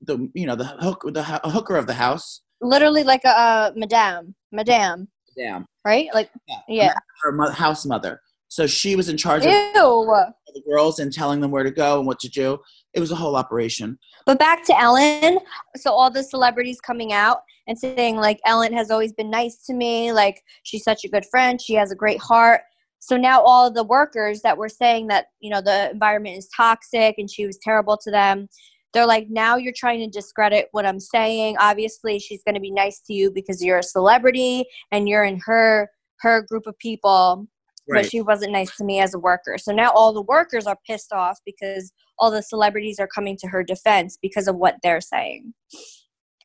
[0.01, 2.41] the you know the hook the ho- hooker of the house.
[2.61, 6.07] Literally like a uh, madame, madame, Damn, right?
[6.13, 6.57] Like Yeah.
[6.67, 6.93] yeah.
[7.23, 8.21] her mo- house mother.
[8.47, 12.07] So she was in charge of the girls and telling them where to go and
[12.07, 12.57] what to do.
[12.93, 13.97] It was a whole operation.
[14.25, 15.39] But back to Ellen.
[15.75, 19.73] So all the celebrities coming out and saying like Ellen has always been nice to
[19.73, 20.13] me.
[20.13, 21.59] Like she's such a good friend.
[21.61, 22.61] She has a great heart.
[22.99, 27.15] So now all the workers that were saying that you know the environment is toxic
[27.17, 28.47] and she was terrible to them,
[28.93, 31.57] they're like now you're trying to discredit what I'm saying.
[31.59, 35.39] Obviously she's going to be nice to you because you're a celebrity and you're in
[35.45, 35.89] her
[36.21, 37.47] her group of people
[37.87, 39.57] but she wasn't nice to me as a worker.
[39.57, 43.47] So now all the workers are pissed off because all the celebrities are coming to
[43.47, 45.53] her defense because of what they're saying.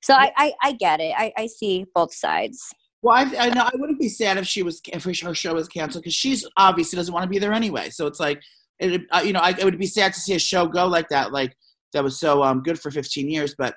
[0.02, 1.14] So I, I, I get it.
[1.16, 2.74] I, I see both sides.
[3.02, 5.68] Well, I, I know I wouldn't be sad if she was if her show was
[5.68, 7.90] canceled because she's obviously doesn't want to be there anyway.
[7.90, 8.42] So it's like,
[8.78, 11.08] it, uh, you know, I, it would be sad to see a show go like
[11.08, 11.56] that, like
[11.92, 13.54] that was so um, good for 15 years.
[13.56, 13.74] But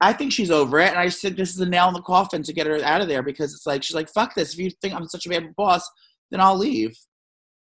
[0.00, 2.42] I think she's over it, and I think this is the nail in the coffin
[2.44, 4.52] to get her out of there because it's like she's like, fuck this.
[4.52, 5.88] If you think I'm such a bad boss,
[6.30, 6.96] then I'll leave.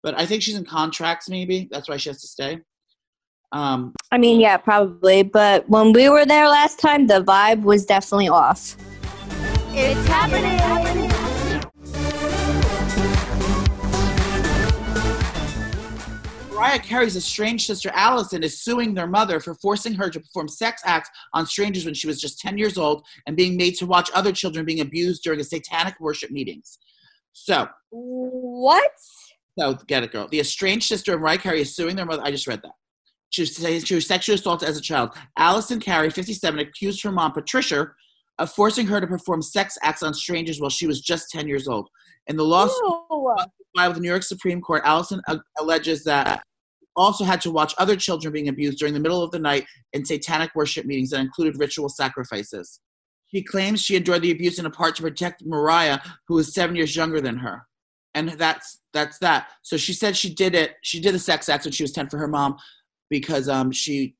[0.02, 1.28] But I think she's in contracts.
[1.28, 2.58] Maybe that's why she has to stay.
[3.52, 5.22] Um, I mean, yeah, probably.
[5.22, 8.76] But when we were there last time, the vibe was definitely off.
[9.74, 10.58] It's happening.
[16.50, 20.80] Mariah Carey's estranged sister Allison is suing their mother for forcing her to perform sex
[20.84, 24.10] acts on strangers when she was just 10 years old and being made to watch
[24.14, 26.78] other children being abused during a satanic worship meetings.
[27.32, 28.92] So, What?
[29.58, 30.28] so get it, girl.
[30.28, 32.22] The estranged sister of Mariah Carey is suing their mother.
[32.22, 32.72] I just read that.
[33.30, 35.16] She was, she was sexually assaulted as a child.
[35.38, 37.88] Allison Carey, 57, accused her mom, Patricia,
[38.42, 41.68] of forcing her to perform sex acts on strangers while she was just 10 years
[41.68, 41.88] old.
[42.26, 42.74] In the lawsuit,
[43.76, 46.42] filed with the New York Supreme Court, Allison a- alleges that
[46.96, 50.04] also had to watch other children being abused during the middle of the night in
[50.04, 52.80] satanic worship meetings that included ritual sacrifices.
[53.28, 56.74] She claims she endured the abuse in a part to protect Mariah, who was seven
[56.74, 57.62] years younger than her.
[58.14, 59.50] And that's that's that.
[59.62, 60.72] So she said she did it.
[60.82, 62.56] She did the sex acts when she was ten for her mom,
[63.08, 64.16] because um she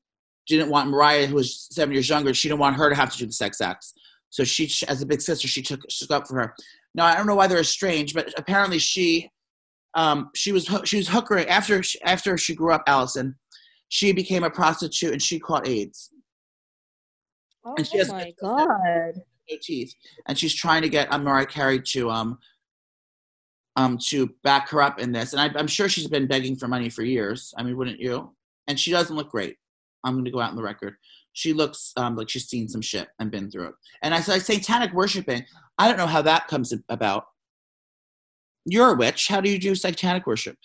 [0.47, 3.17] didn't want Mariah, who was seven years younger, she didn't want her to have to
[3.17, 3.93] do the sex acts.
[4.33, 6.55] So she, as a big sister, she took took up for her.
[6.95, 9.29] Now I don't know why they're estranged, but apparently she
[9.93, 12.81] um, she was she was hookering after she, after she grew up.
[12.87, 13.35] Allison,
[13.89, 16.09] she became a prostitute and she caught AIDS,
[17.63, 19.21] Oh And she has- my god.
[19.51, 19.93] no teeth,
[20.27, 22.39] and she's trying to get um, Mariah Carey to um
[23.75, 25.33] um to back her up in this.
[25.33, 27.53] And I, I'm sure she's been begging for money for years.
[27.55, 28.33] I mean, wouldn't you?
[28.67, 29.57] And she doesn't look great.
[30.03, 30.95] I'm going to go out on the record.
[31.33, 33.75] She looks um, like she's seen some shit and been through it.
[34.01, 35.43] And I said, satanic worshiping.
[35.77, 37.25] I don't know how that comes about.
[38.65, 39.27] You're a witch.
[39.27, 40.57] How do you do satanic worship?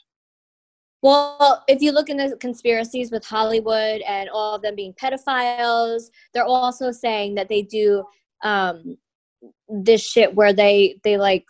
[1.02, 6.04] Well, if you look into conspiracies with Hollywood and all of them being pedophiles,
[6.34, 8.04] they're also saying that they do
[8.42, 8.98] um,
[9.68, 11.44] this shit where they they like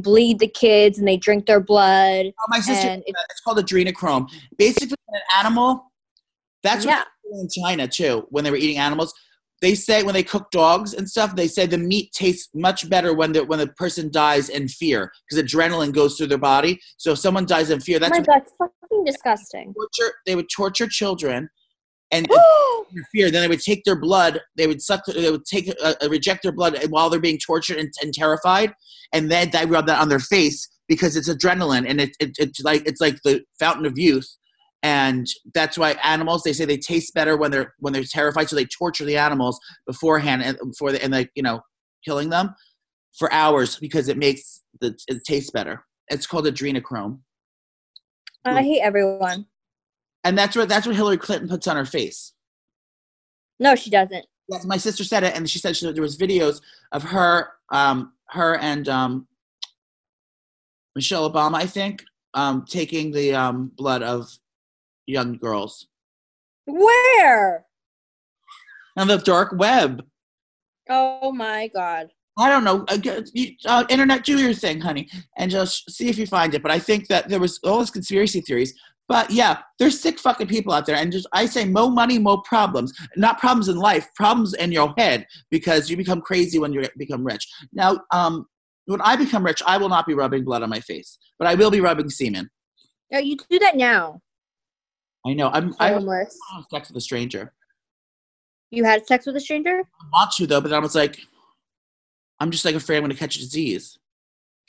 [0.00, 2.26] bleed the kids and they drink their blood.
[2.26, 4.30] Oh, my sister, And it- it's called adrenochrome.
[4.56, 5.92] Basically, an animal,
[6.62, 7.04] that's Yeah.
[7.30, 9.12] They in China too, when they were eating animals.
[9.62, 13.14] They say when they cook dogs and stuff, they say the meat tastes much better
[13.14, 16.80] when the when the person dies in fear because adrenaline goes through their body.
[16.98, 19.72] So if someone dies in fear, Oh that's my what god, it's fucking disgusting.
[19.72, 20.14] torture.
[20.26, 21.48] They would torture children
[22.10, 22.28] and
[23.12, 23.30] fear.
[23.30, 24.40] Then they would take their blood.
[24.56, 25.06] They would suck.
[25.06, 28.74] They would take uh, uh, reject their blood while they're being tortured and, and terrified,
[29.14, 32.60] and then they rub that on their face because it's adrenaline and it, it, it's
[32.60, 34.28] like it's like the fountain of youth.
[34.84, 38.50] And that's why animals they say they taste better when they're when they're terrified.
[38.50, 41.62] So they torture the animals beforehand and before they, and like you know
[42.04, 42.54] killing them
[43.18, 45.82] for hours because it makes the it tastes better.
[46.08, 47.20] It's called adrenochrome,
[48.44, 49.46] I hate everyone.
[50.22, 52.34] and that's what that's what Hillary Clinton puts on her face.
[53.58, 54.26] No, she doesn't.
[54.48, 56.60] Yes, my sister said it, and she said she, there was videos
[56.92, 59.26] of her, um, her and um,
[60.94, 64.28] Michelle Obama, I think, um, taking the um, blood of
[65.06, 65.86] young girls
[66.66, 67.66] Where?
[68.96, 70.02] on the dark web.
[70.88, 72.10] Oh my god.
[72.36, 72.84] I don't know.
[72.88, 72.98] Uh,
[73.66, 76.62] uh, internet, do your thing, honey, and just see if you find it.
[76.62, 78.74] But I think that there was all these conspiracy theories.
[79.06, 82.42] But yeah, there's sick fucking people out there, and just I say, more money, more
[82.42, 82.92] problems.
[83.16, 87.22] Not problems in life, problems in your head because you become crazy when you become
[87.22, 87.46] rich.
[87.72, 88.46] Now, um,
[88.86, 91.54] when I become rich, I will not be rubbing blood on my face, but I
[91.54, 92.48] will be rubbing semen.
[93.12, 94.20] No, you do that now.
[95.26, 95.48] I know.
[95.48, 95.74] I'm.
[95.78, 96.38] I Homeless.
[96.54, 97.52] have sex with a stranger.
[98.70, 99.80] You had sex with a stranger?
[100.00, 101.18] I want to though, but then I was like,
[102.40, 103.98] I'm just like afraid I'm going to catch a disease.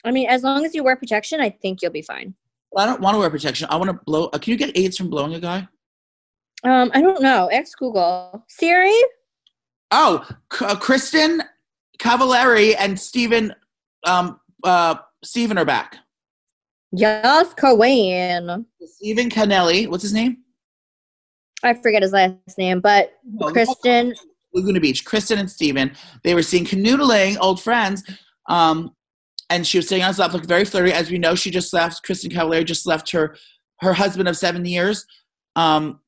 [0.04, 2.34] I mean, as long as you wear protection, I think you'll be fine.
[2.72, 3.66] But I don't want to wear protection.
[3.70, 4.26] I want to blow.
[4.26, 5.66] Uh, can you get AIDS from blowing a guy?
[6.64, 7.48] Um, I don't know.
[7.48, 8.44] Ex Google.
[8.48, 8.94] Siri?
[9.90, 11.40] Oh, K- uh, Kristin
[11.98, 13.54] Cavallari and Stephen
[14.04, 15.96] um, uh, Stephen are back.
[16.92, 18.66] Yes, Cohen.
[18.84, 20.38] Stephen Canelli, what's his name?
[21.66, 24.14] I forget his last name, but Oh, Kristin.
[24.54, 25.04] Laguna Beach.
[25.04, 25.92] Kristin and Stephen.
[26.24, 28.02] They were seen canoodling, old friends.
[28.48, 28.92] Um,
[29.50, 30.92] and she was sitting on his lap, looking very flirty.
[30.92, 32.04] As we know, she just left.
[32.06, 33.36] Kristin Cavallari just left her
[33.80, 35.04] her husband of seven years,
[35.54, 36.00] um,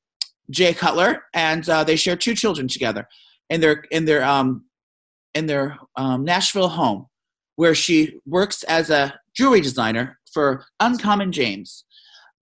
[0.50, 3.06] Jay Cutler, and uh, they share two children together
[3.50, 4.64] in their in their um,
[5.34, 7.06] in their um, Nashville home,
[7.56, 11.84] where she works as a jewelry designer for Uncommon James.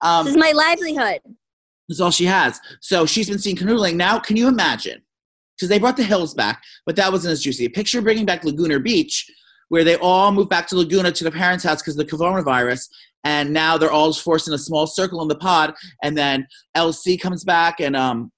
[0.02, 1.22] Um, This is my livelihood.
[1.88, 2.60] That's all she has.
[2.82, 3.96] So she's been seen canoodling.
[3.96, 5.02] Now, can you imagine?
[5.56, 7.70] Because they brought the hills back, but that wasn't as juicy.
[7.70, 9.30] Picture bringing back Laguna Beach,
[9.70, 12.90] where they all moved back to Laguna to their parents' house because of the coronavirus,
[13.24, 15.74] and now they're all forced in a small circle in the pod.
[16.04, 18.32] And then LC comes back, and um,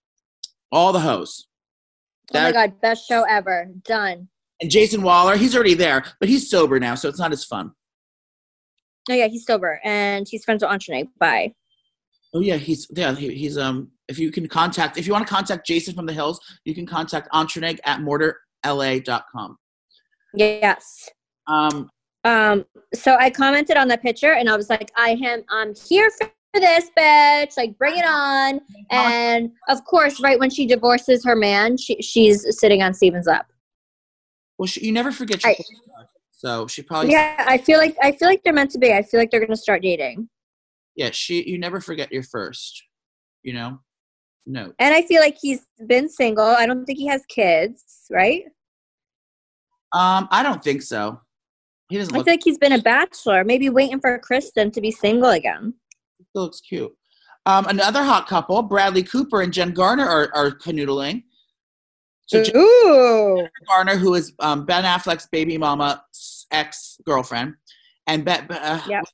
[0.72, 1.48] all the hoes.
[2.34, 3.68] Oh my god, best show ever.
[3.84, 4.28] Done.
[4.62, 7.72] And Jason Wahler, he's already there, but he's sober now, so it's not as fun.
[9.10, 11.10] Oh yeah, he's sober and he's friends with Entrene.
[11.20, 11.54] Bye.
[12.38, 13.90] Oh yeah, he's yeah he, he's um.
[14.08, 16.86] If you can contact, if you want to contact Jason from the Hills, you can
[16.86, 19.58] contact Entreneg at mortarla.com.
[20.36, 21.10] Yes.
[21.48, 21.90] Um,
[22.24, 26.12] Um, so I commented on the picture and I was like, I am I'm here
[26.12, 27.58] for this, bitch.
[27.58, 28.62] Like, bring it on.
[28.92, 33.48] And of course, right when she divorces her man, she she's sitting on Stephen's lap.
[34.60, 38.12] Well, she, you never forget your I- So she probably Yeah, I feel like I
[38.12, 38.94] feel like they're meant to be.
[38.94, 40.30] I feel like they're gonna start dating.
[40.98, 42.84] Yeah, she you never forget your first.
[43.44, 43.80] You know?
[44.46, 44.74] No.
[44.80, 46.44] And I feel like he's been single.
[46.44, 48.44] I don't think he has kids, right?
[49.94, 51.22] Um, I don't think so.
[51.90, 54.82] He doesn't I look feel like he's been a bachelor, maybe waiting for Kristin to
[54.82, 55.74] be single again.
[56.30, 56.94] still looks cute.
[57.46, 61.24] Um, another hot couple, Bradley Cooper and Jen Garner are, are canoodling.
[62.26, 63.48] So Jen Ooh.
[63.70, 66.04] Garner, who is um, Ben Affleck's baby mama
[66.52, 67.56] ex girlfriend,
[68.08, 69.06] and Be- Be- uh, Yep.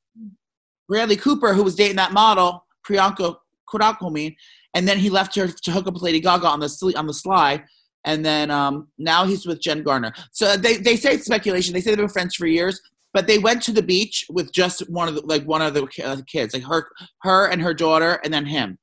[0.94, 3.36] Bradley Cooper, who was dating that model Priyanka
[3.68, 4.36] Kurakomin,
[4.76, 7.14] and then he left her to hook up with Lady Gaga on the on the
[7.16, 7.64] sly,
[8.06, 10.14] and then um, now he's with Jen Garner.
[10.34, 11.74] So they they say it's speculation.
[11.74, 12.80] They say they've been friends for years,
[13.12, 15.88] but they went to the beach with just one of the like one of the
[16.06, 16.88] uh, kids, like her
[17.24, 18.78] her and her daughter, and then him.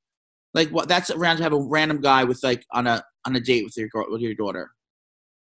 [0.53, 0.89] Like what?
[0.89, 3.77] That's around to have a random guy with like on a on a date with
[3.77, 4.73] your girl with your daughter.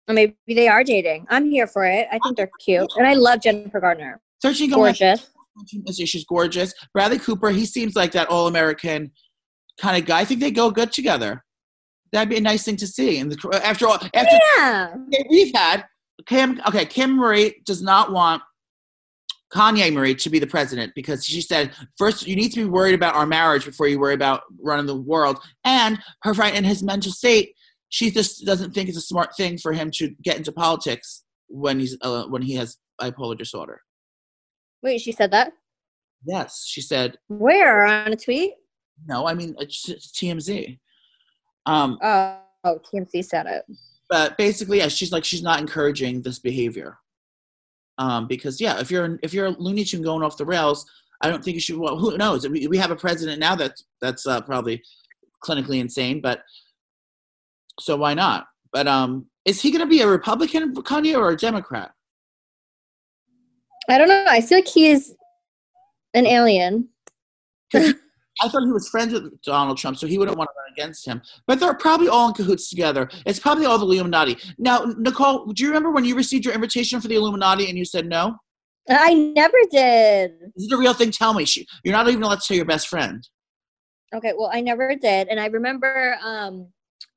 [0.07, 1.27] Or maybe they are dating.
[1.31, 2.07] I'm here for it.
[2.13, 2.93] I think they're cute.
[2.97, 4.21] And I love Jennifer Gardner.
[4.41, 5.34] Searching going Gorgeous.
[5.93, 6.75] She's gorgeous.
[6.93, 9.13] Bradley Cooper, he seems like that all American
[9.81, 10.21] kind of guy.
[10.21, 11.45] I think they go good together.
[12.13, 13.19] That'd be a nice thing to see.
[13.19, 14.95] And the, after all, after Yeah.
[15.29, 15.85] we've had
[16.27, 18.43] Kim, okay, Kim Marie does not want
[19.53, 22.95] Kanye Marie to be the president because she said first you need to be worried
[22.95, 25.39] about our marriage before you worry about running the world.
[25.65, 27.55] And her friend in his mental state,
[27.89, 31.79] she just doesn't think it's a smart thing for him to get into politics when
[31.79, 33.81] he's uh, when he has bipolar disorder.
[34.85, 35.53] Wait, she said that?
[36.25, 37.87] Yes, she said Where?
[37.87, 38.53] On a tweet?
[39.07, 40.79] No, I mean TMZ.
[41.67, 43.65] Um, Oh, oh TMC said it.
[44.11, 46.99] but basically, yeah, she's like she's not encouraging this behavior.
[47.97, 50.85] Um, because yeah, if you're if you're a Looney Tune going off the rails,
[51.23, 51.79] I don't think you should.
[51.79, 52.47] Well, who knows?
[52.47, 54.83] We, we have a president now that's that's uh, probably
[55.43, 56.43] clinically insane, but
[57.81, 58.47] so why not?
[58.73, 61.93] But um, is he going to be a Republican, Kanye, or a Democrat?
[63.89, 64.27] I don't know.
[64.29, 65.15] I feel like he's
[66.15, 66.89] an alien.
[67.75, 71.07] I thought he was friends with Donald Trump, so he wouldn't want to run against
[71.07, 71.23] him.
[71.47, 73.09] But they're probably all in cahoots together.
[73.27, 74.37] It's probably all the Illuminati.
[74.59, 77.85] Now, Nicole, do you remember when you received your invitation for the Illuminati and you
[77.85, 78.37] said no?
[78.89, 80.33] I never did.
[80.57, 81.11] This Is a real thing?
[81.11, 81.45] Tell me.
[81.45, 83.27] She, you're not even allowed to tell your best friend.
[84.15, 86.69] Okay, well, I never did, and I remember um,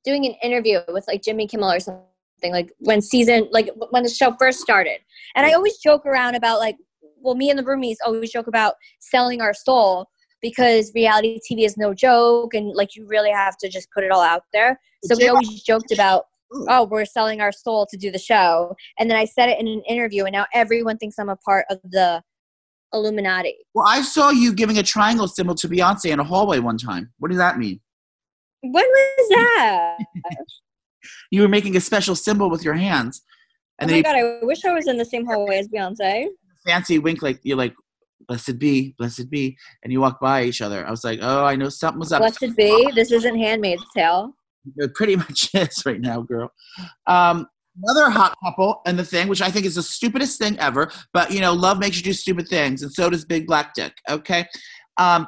[0.03, 2.03] doing an interview with like Jimmy Kimmel or something,
[2.43, 4.99] like when season, like when the show first started,
[5.35, 6.77] and I always joke around about like,
[7.19, 10.07] well, me and the roomies always joke about selling our soul
[10.41, 14.11] because reality TV is no joke, and like you really have to just put it
[14.11, 14.79] all out there.
[15.03, 16.65] So we always joked about, mm.
[16.69, 19.67] oh, we're selling our soul to do the show, and then I said it in
[19.67, 22.21] an interview, and now everyone thinks I'm a part of the
[22.93, 23.55] Illuminati.
[23.73, 27.11] Well, I saw you giving a triangle symbol to Beyonce in a hallway one time.
[27.19, 27.79] What does that mean?
[28.61, 29.97] When was that?
[31.31, 33.21] You were making a special symbol with your hands,
[33.79, 36.27] and oh my you god, I wish I was in the same hallway as Beyonce.
[36.65, 37.73] fancy wink like you're like,
[38.27, 40.85] "Blessed be, blessed be," and you walk by each other.
[40.85, 42.91] I was like, "Oh, I know something was up." Blessed be.
[42.95, 44.33] This isn't Handmaid's Tale.
[44.77, 46.51] It pretty much is right now, girl.
[47.05, 47.47] Um,
[47.83, 51.31] another hot couple and the thing, which I think is the stupidest thing ever, but
[51.31, 53.93] you know, love makes you do stupid things, and so does Big Black Dick.
[54.09, 54.45] Okay,
[54.97, 55.27] um,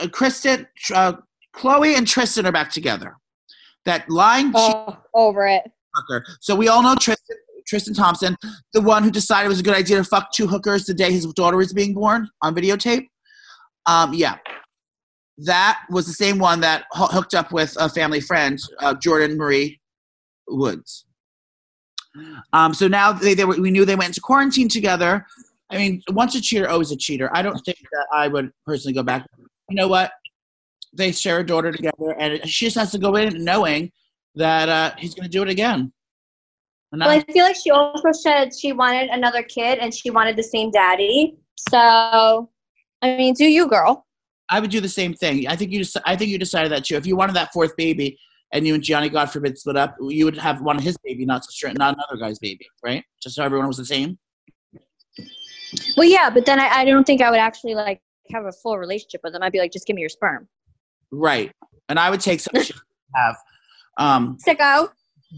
[0.00, 1.12] uh, Kristen, Tr- uh,
[1.52, 3.16] Chloe, and Tristan are back together.
[3.86, 5.62] That lying Oh, over it.
[5.94, 6.24] hooker.
[6.40, 7.36] So we all know Tristan.
[7.66, 8.36] Tristan Thompson,
[8.72, 11.12] the one who decided it was a good idea to fuck two hookers the day
[11.12, 13.06] his daughter was being born on videotape.
[13.86, 14.38] Um, yeah,
[15.38, 19.36] that was the same one that ho- hooked up with a family friend, uh, Jordyn
[19.36, 19.78] Marie
[20.48, 21.04] Woods.
[22.52, 25.24] Um, so now they, they were, we knew they went into quarantine together.
[25.70, 27.30] I mean, once a cheater, always a cheater.
[27.32, 29.24] I don't think that I would personally go back.
[29.68, 30.10] You know what?
[30.92, 33.92] They share a daughter together, and she just has to go in knowing
[34.34, 35.92] that uh, he's going to do it again.
[36.92, 40.10] And Well, I, I feel like she also said she wanted another kid and she
[40.10, 41.36] wanted the same daddy.
[41.70, 42.50] So,
[43.02, 44.06] I mean, do you, girl?
[44.48, 45.46] I would do the same thing.
[45.46, 45.78] I think you.
[45.78, 46.96] Just, I think you decided that too.
[46.96, 48.18] If you wanted that fourth baby,
[48.52, 51.24] and you and Jionni, God forbid, split up, you would have one of his baby,
[51.24, 53.04] not not another guy's baby, right?
[53.22, 54.18] Just so everyone was the same.
[55.96, 58.00] Well, yeah, but then I, I don't think I would actually like
[58.32, 59.42] have a full relationship with them.
[59.42, 60.48] I'd be like, just give me your sperm.
[61.12, 61.52] Right.
[61.88, 62.54] And I would take some
[63.14, 63.36] have.
[63.98, 64.88] Um, Sicko.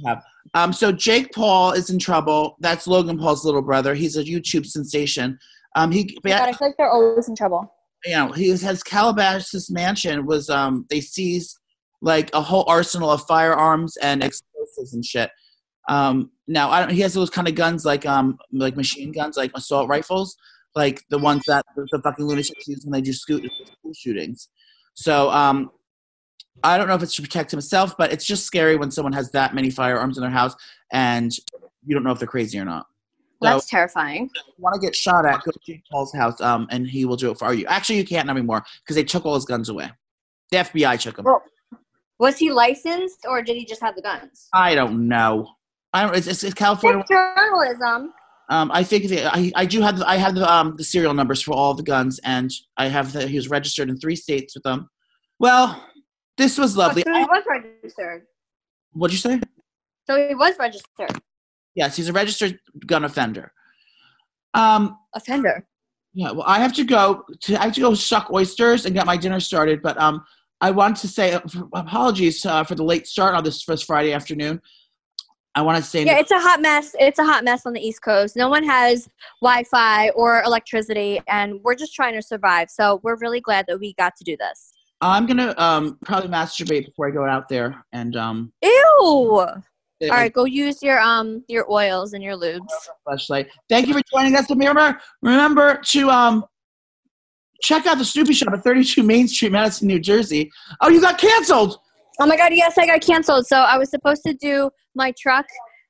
[0.06, 0.22] have.
[0.54, 2.56] Um, so Jake Paul is in trouble.
[2.60, 3.94] That's Logan Paul's little brother.
[3.94, 5.38] He's a YouTube sensation.
[5.74, 7.72] Um, he, God, I feel like they're always in trouble.
[8.04, 11.58] you know, he has Calabasas mansion was um they seized
[12.02, 15.30] like a whole arsenal of firearms and explosives and shit.
[15.88, 16.90] Um, now I don't.
[16.90, 20.36] He has those kind of guns like um like machine guns, like assault rifles,
[20.74, 23.40] like the ones that the, fucking lunatics use when they do school
[23.96, 24.48] shootings.
[24.94, 25.70] So um,
[26.62, 29.30] I don't know if it's to protect himself, but it's just scary when someone has
[29.32, 30.54] that many firearms in their house
[30.92, 31.32] and
[31.84, 32.86] you don't know if they're crazy or not.
[33.42, 34.30] So That's terrifying.
[34.58, 37.32] want to get shot at, go to Jake Paul's house um, and he will do
[37.32, 37.66] it for you.
[37.66, 39.90] Actually, you can't anymore because they took all his guns away.
[40.52, 41.24] The FBI took them.
[41.24, 41.42] Well,
[42.20, 44.48] was he licensed or did he just have the guns?
[44.54, 45.48] I don't know.
[45.92, 46.16] I don't.
[46.16, 47.00] It's, it's, it's California.
[47.00, 48.12] It's journalism.
[48.48, 51.14] Um, I think the, I, I do have the, I have the, um, the serial
[51.14, 54.54] numbers for all the guns, and I have that he was registered in three states
[54.54, 54.90] with them.
[55.38, 55.82] Well,
[56.36, 57.02] this was lovely.
[57.06, 58.26] So he was registered.
[58.92, 59.40] What'd you say?
[60.06, 61.20] So he was registered.
[61.74, 63.52] Yes, he's a registered gun offender.
[64.54, 65.66] Um, Offender.
[66.12, 66.32] yeah.
[66.32, 69.16] Well, I have to go to I have to go suck oysters and get my
[69.16, 69.80] dinner started.
[69.82, 70.24] But um,
[70.60, 71.40] I want to say uh,
[71.72, 74.60] apologies uh, for the late start on this first Friday afternoon.
[75.54, 76.94] I want to say Yeah, it's a hot mess.
[76.98, 78.36] It's a hot mess on the East Coast.
[78.36, 79.08] No one has
[79.42, 82.70] Wi-Fi or electricity, and we're just trying to survive.
[82.70, 84.72] So we're really glad that we got to do this.
[85.02, 89.46] I'm gonna um, probably masturbate before I go out there and um, Ew!
[90.10, 92.70] All right, go use your um your oils and your lubes.
[93.04, 93.48] flashlight.
[93.68, 94.48] Thank you for joining us.
[94.48, 96.44] Remember, remember to um
[97.62, 100.50] check out the Snooki Shop at 32 Main Street, Madison, New Jersey.
[100.80, 101.78] Oh, you got canceled.
[102.20, 103.46] Oh my god, yes, I got canceled.
[103.46, 105.46] So I was supposed to do my truck.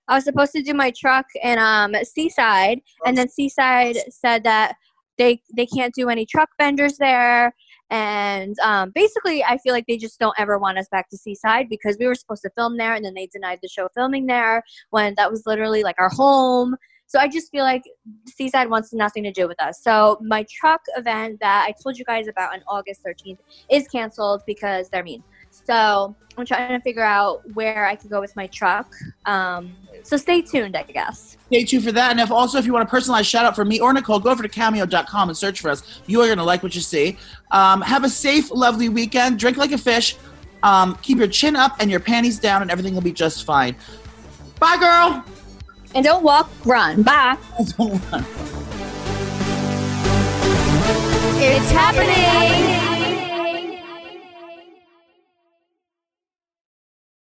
[0.09, 4.77] I was supposed to do my truck in um Seaside, and then Seaside said that
[5.19, 7.55] they they can't do any truck vendors there.
[7.91, 11.69] And um, basically, I feel like they just don't ever want us back to Seaside
[11.69, 14.63] because we were supposed to film there, and then they denied the show filming there
[14.91, 16.75] when that was literally like our home.
[17.07, 17.83] So I just feel like
[18.27, 19.83] Seaside wants nothing to do with us.
[19.83, 23.37] So my truck event that I told you guys about on August 13th
[23.71, 25.23] is canceled because they're mean.
[25.53, 28.93] So I'm trying to figure out where I could go with my truck.
[29.27, 31.37] Um, so stay tuned, I guess.
[31.47, 32.11] Stay tuned for that.
[32.11, 34.31] And if also if you want a personalized shout out for me or Nicole, go
[34.31, 36.01] over to cameo.com and search for us.
[36.07, 37.19] You are gonna like what you see.
[37.51, 39.39] Um, have a safe, lovely weekend.
[39.39, 40.17] Drink like a fish.
[40.63, 43.77] Um, keep your chin up and your panties down, and everything will be just fine.
[44.59, 45.25] Bye, girl.
[45.95, 47.03] And don't walk, run.
[47.03, 47.37] Bye.
[51.45, 52.92] It's happening.